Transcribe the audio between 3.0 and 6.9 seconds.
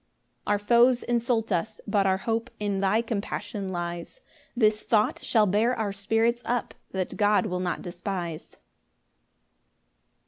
compassion lies; This thought shall bear our spirits up,